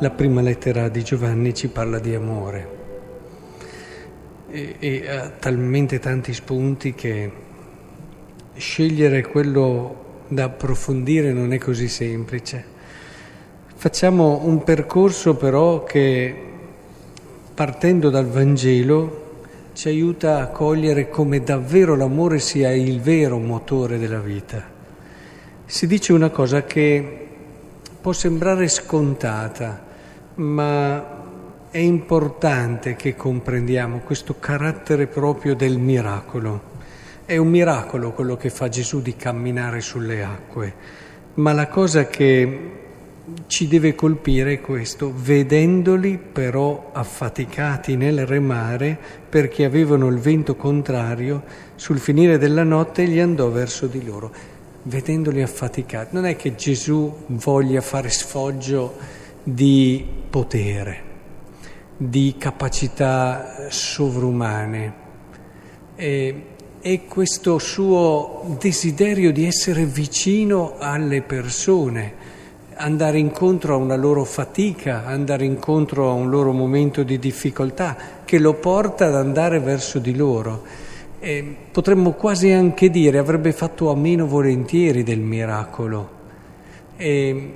[0.00, 2.68] La prima lettera di Giovanni ci parla di amore
[4.48, 7.32] e, e ha talmente tanti spunti che
[8.54, 12.64] scegliere quello da approfondire non è così semplice.
[13.74, 16.32] Facciamo un percorso però che
[17.52, 19.40] partendo dal Vangelo
[19.72, 24.62] ci aiuta a cogliere come davvero l'amore sia il vero motore della vita.
[25.64, 27.26] Si dice una cosa che
[28.00, 29.86] può sembrare scontata,
[30.38, 31.16] ma
[31.70, 36.76] è importante che comprendiamo questo carattere proprio del miracolo.
[37.24, 40.74] È un miracolo quello che fa Gesù di camminare sulle acque,
[41.34, 42.72] ma la cosa che
[43.46, 48.96] ci deve colpire è questo, vedendoli però affaticati nel remare
[49.28, 51.42] perché avevano il vento contrario,
[51.74, 54.32] sul finire della notte gli andò verso di loro,
[54.84, 56.14] vedendoli affaticati.
[56.14, 59.17] Non è che Gesù voglia fare sfoggio
[59.52, 61.02] di potere,
[61.96, 65.06] di capacità sovrumane.
[65.96, 66.42] E,
[66.80, 72.36] e questo suo desiderio di essere vicino alle persone,
[72.74, 78.38] andare incontro a una loro fatica, andare incontro a un loro momento di difficoltà, che
[78.38, 80.62] lo porta ad andare verso di loro.
[81.20, 86.16] E potremmo quasi anche dire avrebbe fatto a meno volentieri del miracolo.
[86.96, 87.52] E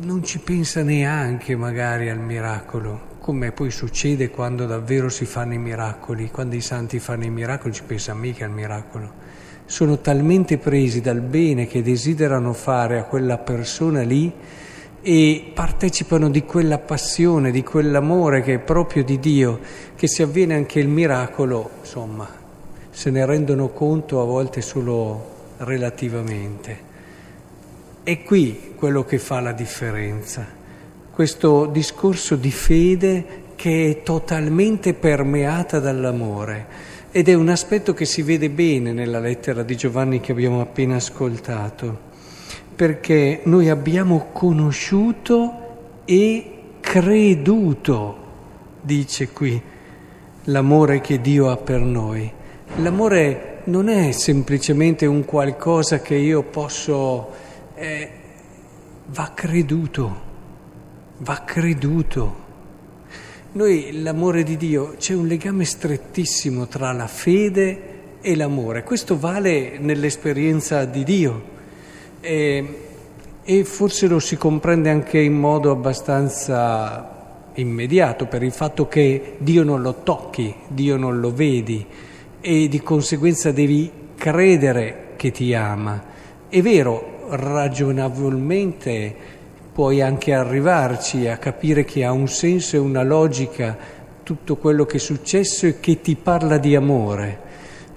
[0.00, 5.58] non ci pensa neanche magari al miracolo, come poi succede quando davvero si fanno i
[5.58, 9.24] miracoli, quando i santi fanno i miracoli ci pensa mica al miracolo.
[9.64, 14.32] Sono talmente presi dal bene che desiderano fare a quella persona lì
[15.00, 19.60] e partecipano di quella passione, di quell'amore che è proprio di Dio,
[19.94, 22.28] che se avviene anche il miracolo, insomma,
[22.90, 26.85] se ne rendono conto a volte solo relativamente.
[28.06, 30.46] È qui quello che fa la differenza,
[31.10, 33.24] questo discorso di fede
[33.56, 36.66] che è totalmente permeata dall'amore.
[37.10, 40.94] Ed è un aspetto che si vede bene nella lettera di Giovanni che abbiamo appena
[40.94, 41.98] ascoltato,
[42.76, 45.54] perché noi abbiamo conosciuto
[46.04, 48.16] e creduto,
[48.82, 49.60] dice qui,
[50.44, 52.32] l'amore che Dio ha per noi.
[52.76, 58.10] L'amore non è semplicemente un qualcosa che io posso eh,
[59.06, 60.20] va creduto,
[61.18, 62.44] va creduto.
[63.52, 69.78] Noi l'amore di Dio, c'è un legame strettissimo tra la fede e l'amore, questo vale
[69.78, 71.54] nell'esperienza di Dio
[72.20, 72.80] e,
[73.42, 77.14] e forse lo si comprende anche in modo abbastanza
[77.54, 81.86] immediato per il fatto che Dio non lo tocchi, Dio non lo vedi
[82.40, 86.14] e di conseguenza devi credere che ti ama.
[86.48, 89.14] È vero, ragionevolmente
[89.72, 93.76] puoi anche arrivarci a capire che ha un senso e una logica
[94.22, 97.38] tutto quello che è successo e che ti parla di amore.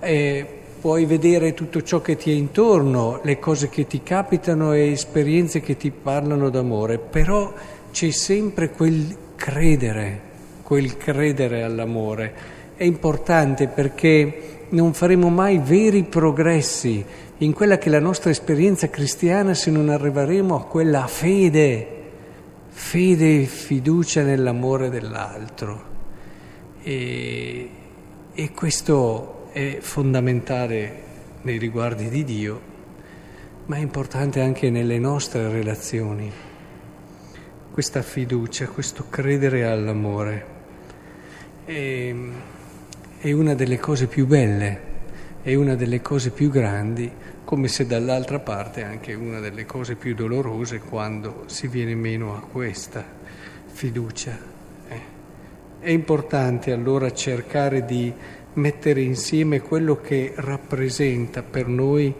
[0.00, 0.46] E
[0.80, 5.60] puoi vedere tutto ciò che ti è intorno, le cose che ti capitano e esperienze
[5.60, 7.52] che ti parlano d'amore, però
[7.90, 10.20] c'è sempre quel credere,
[10.62, 12.56] quel credere all'amore.
[12.76, 17.04] È importante perché non faremo mai veri progressi
[17.38, 21.86] in quella che è la nostra esperienza cristiana se non arriveremo a quella fede,
[22.68, 25.96] fede e fiducia nell'amore dell'altro.
[26.82, 27.70] E,
[28.32, 31.02] e questo è fondamentale
[31.42, 32.60] nei riguardi di Dio,
[33.66, 36.32] ma è importante anche nelle nostre relazioni.
[37.70, 40.46] Questa fiducia, questo credere all'amore
[41.64, 42.12] è,
[43.20, 44.87] è una delle cose più belle
[45.42, 47.10] è una delle cose più grandi,
[47.44, 52.40] come se dall'altra parte anche una delle cose più dolorose quando si viene meno a
[52.40, 53.04] questa
[53.66, 54.36] fiducia.
[54.88, 55.00] Eh.
[55.80, 58.12] È importante allora cercare di
[58.54, 62.14] mettere insieme quello che rappresenta per noi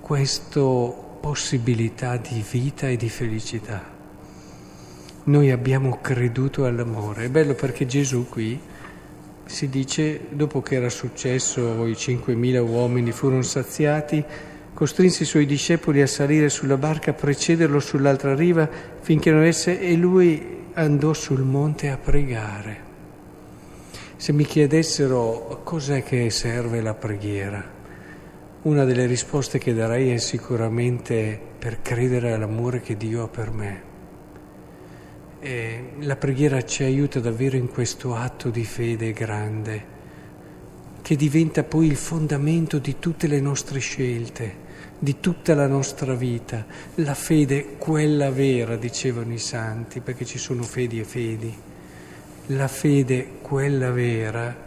[0.00, 3.94] questa possibilità di vita e di felicità.
[5.24, 7.24] Noi abbiamo creduto all'amore.
[7.24, 8.60] È bello perché Gesù qui
[9.46, 14.22] si dice, dopo che era successo, i 5.000 uomini furono saziati,
[14.74, 18.68] costrinse i suoi discepoli a salire sulla barca, a precederlo sull'altra riva
[19.00, 22.84] finché non avesse e lui andò sul monte a pregare.
[24.16, 27.64] Se mi chiedessero cos'è che serve la preghiera,
[28.62, 33.94] una delle risposte che darei è sicuramente per credere all'amore che Dio ha per me.
[35.38, 39.94] E la preghiera ci aiuta davvero in questo atto di fede grande,
[41.02, 44.64] che diventa poi il fondamento di tutte le nostre scelte.
[44.98, 46.64] di tutta la nostra vita.
[46.96, 51.54] La fede, quella vera, dicevano i santi, perché ci sono fedi e fedi.
[52.46, 54.64] La fede, quella vera,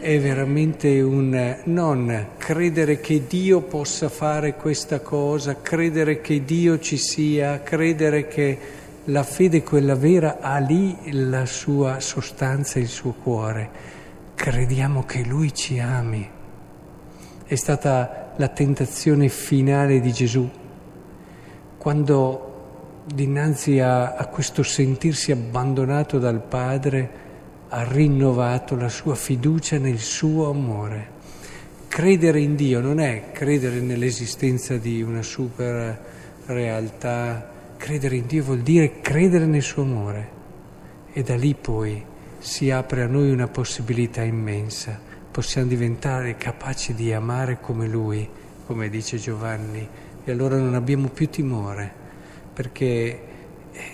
[0.00, 6.98] è veramente un non credere che Dio possa fare questa cosa, credere che Dio ci
[6.98, 8.58] sia, credere che
[9.08, 13.70] la fede, quella vera, ha lì la sua sostanza, il suo cuore.
[14.34, 16.28] Crediamo che Lui ci ami.
[17.44, 20.48] È stata la tentazione finale di Gesù,
[21.78, 27.26] quando dinanzi a, a questo sentirsi abbandonato dal Padre
[27.70, 31.16] ha rinnovato la sua fiducia nel suo amore.
[31.88, 35.98] Credere in Dio non è credere nell'esistenza di una super
[36.44, 40.36] realtà, credere in Dio vuol dire credere nel suo amore.
[41.12, 42.04] E da lì poi
[42.38, 45.00] si apre a noi una possibilità immensa.
[45.30, 48.28] Possiamo diventare capaci di amare come Lui,
[48.66, 49.88] come dice Giovanni,
[50.22, 51.90] e allora non abbiamo più timore,
[52.52, 53.22] perché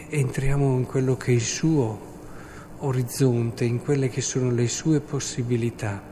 [0.08, 2.12] entriamo in quello che è il suo
[2.78, 6.02] orizzonte, in quelle che sono le sue possibilità.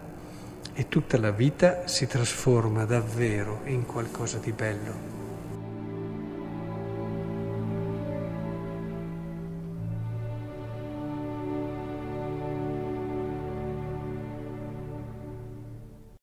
[0.75, 5.22] E tutta la vita si trasforma davvero in qualcosa di bello.